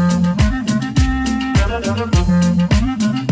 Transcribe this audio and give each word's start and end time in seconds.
Thank 0.00 0.30
you. 3.24 3.29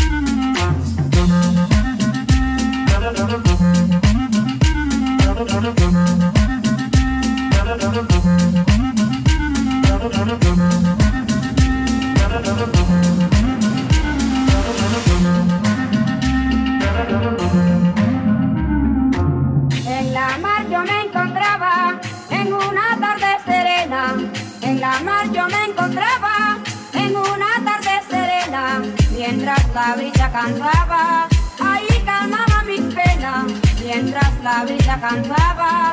cantaba, 30.48 31.28
ahí 31.60 32.02
calmaba 32.04 32.62
mis 32.64 32.80
penas, 32.94 33.44
mientras 33.80 34.32
la 34.42 34.64
brisa 34.64 34.98
cantaba. 35.00 35.92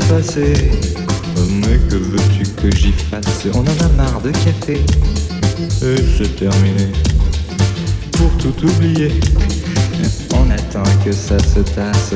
passé. 0.00 0.52
Mais 1.50 1.78
que 1.88 1.96
veux-tu 1.96 2.44
que 2.60 2.74
j'y 2.74 2.92
fasse? 2.92 3.46
On 3.54 3.60
en 3.60 3.84
a 3.84 3.88
marre 3.96 4.20
de 4.22 4.30
café. 4.30 4.80
Et 5.82 5.96
c'est 6.16 6.36
terminé. 6.36 6.88
Pour 8.12 8.30
tout 8.38 8.54
oublier, 8.66 9.20
on 10.34 10.50
attend 10.50 10.90
que 11.04 11.12
ça 11.12 11.38
se 11.38 11.60
tasse. 11.60 12.14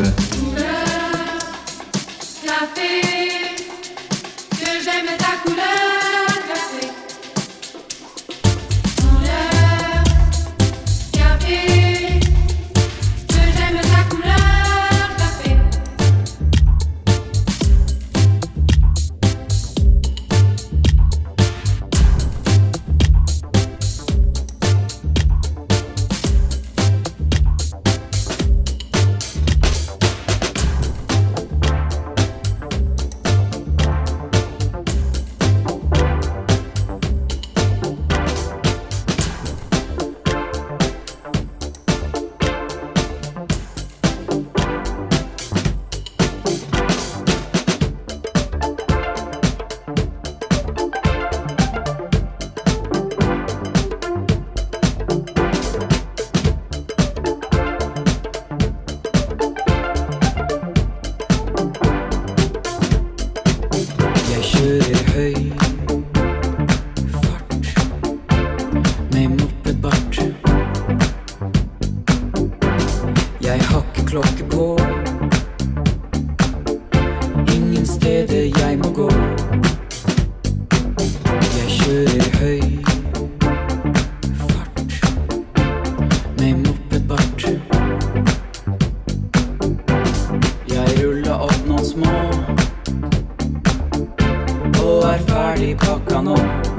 ferdig 95.59 95.77
pakka 95.77 96.23
nå. 96.23 96.78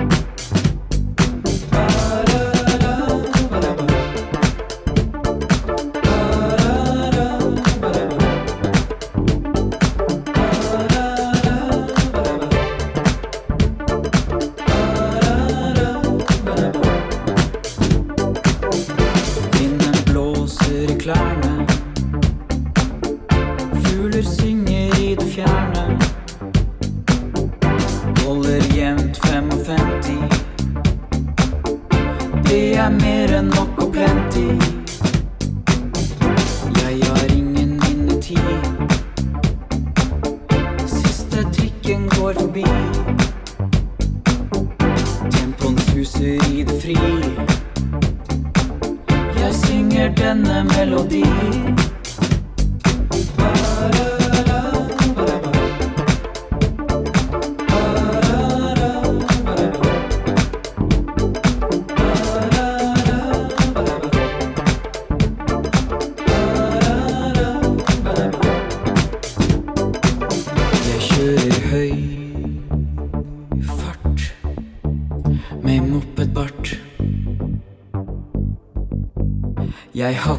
I 80.10 80.14
hope 80.14 80.39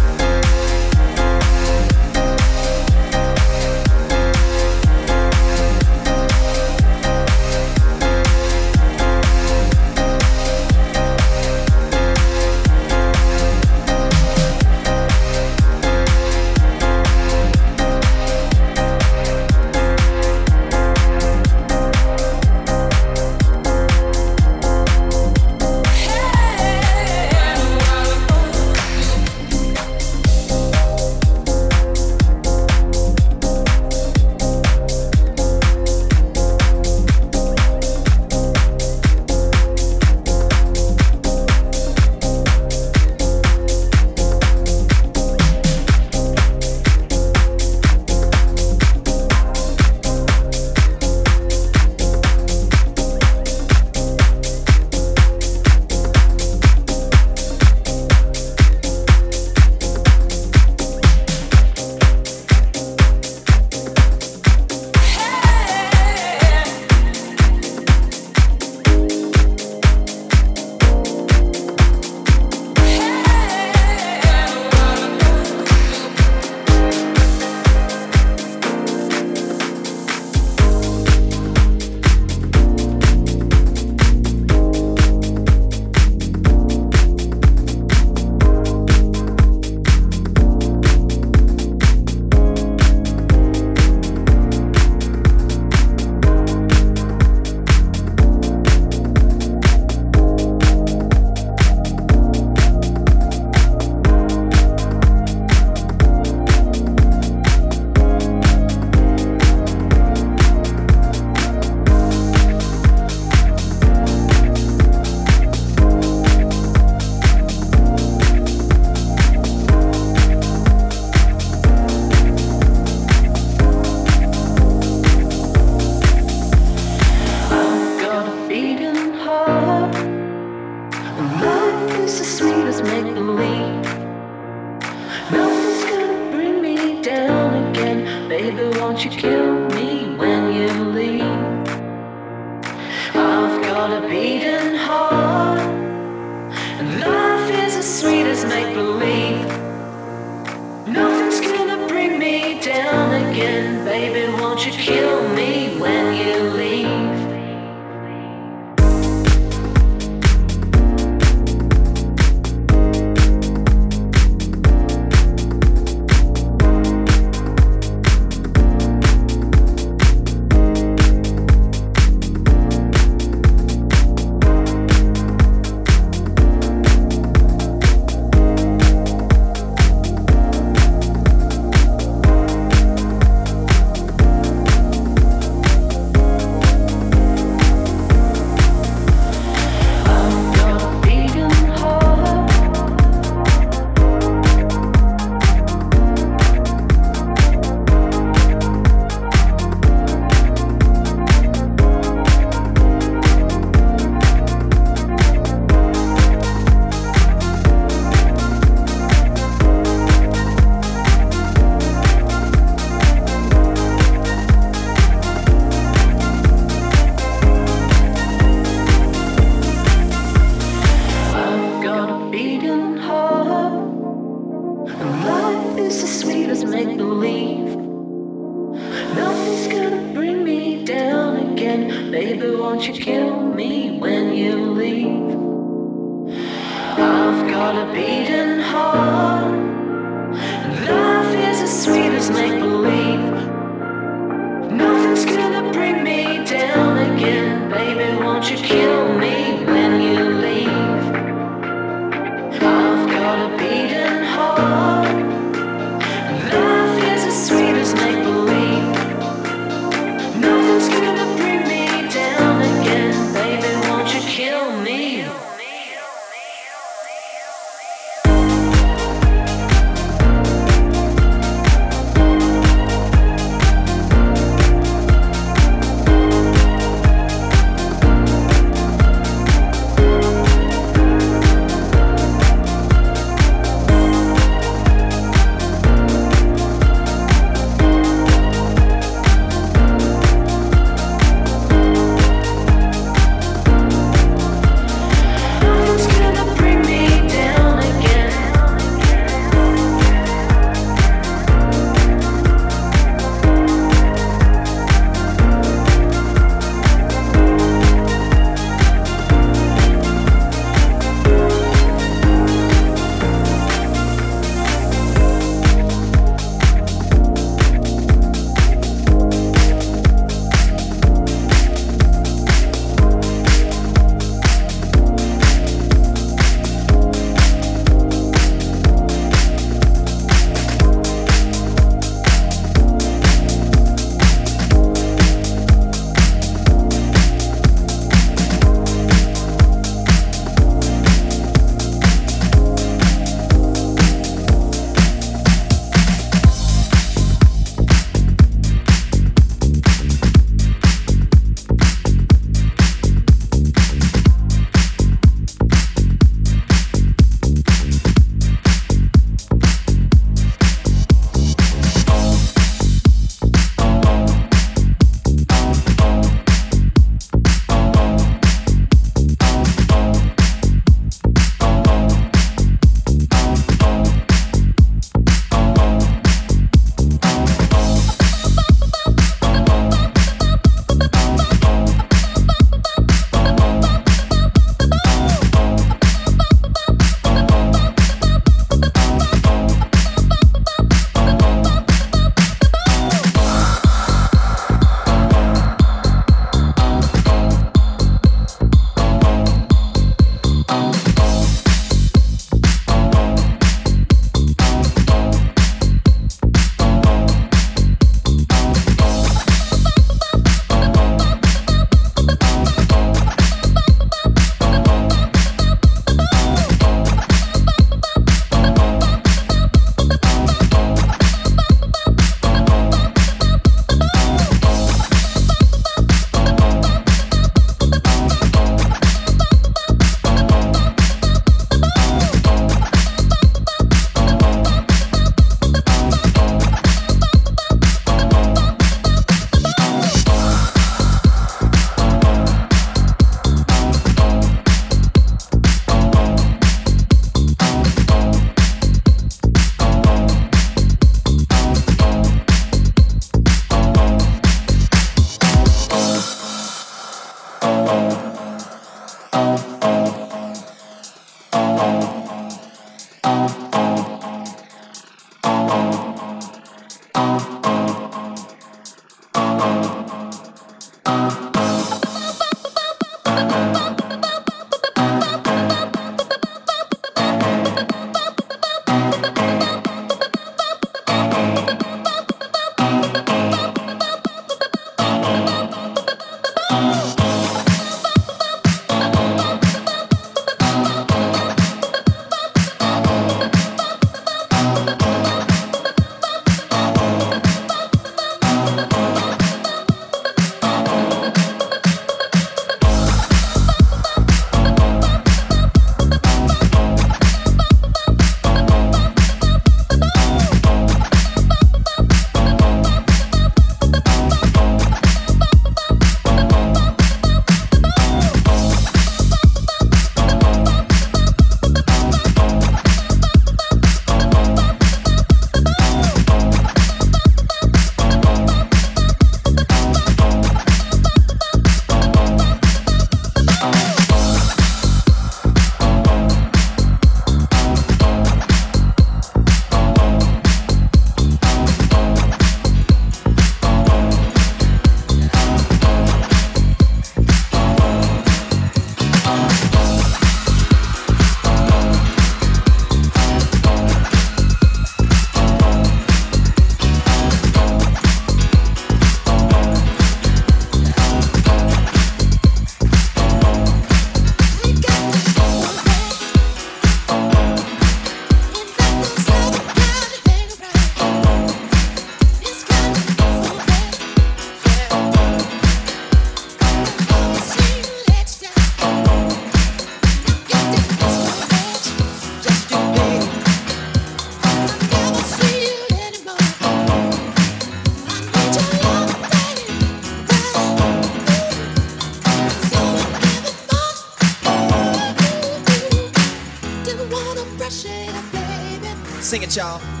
脚。 599.51 600.00